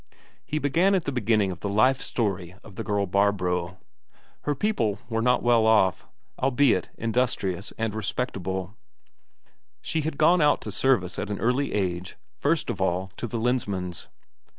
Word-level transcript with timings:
He 0.43 0.57
began 0.57 0.95
at 0.95 1.05
the 1.05 1.11
beginning 1.11 1.51
of 1.51 1.59
the 1.59 1.69
life 1.69 2.01
story 2.01 2.55
of 2.63 2.73
the 2.73 2.83
girl 2.83 3.05
Barbro. 3.05 3.77
Her 4.45 4.55
people 4.55 4.97
were 5.09 5.21
not 5.21 5.43
well 5.43 5.67
off, 5.67 6.07
albeit 6.39 6.89
industrious 6.97 7.71
and 7.77 7.93
respectable; 7.93 8.73
she 9.79 10.01
had 10.01 10.17
gone 10.17 10.41
out 10.41 10.59
to 10.61 10.71
service 10.71 11.19
at 11.19 11.29
an 11.29 11.37
early 11.39 11.73
age, 11.73 12.15
first 12.39 12.71
of 12.71 12.81
all 12.81 13.11
to 13.17 13.27
the 13.27 13.37
Lensmand's. 13.37 14.07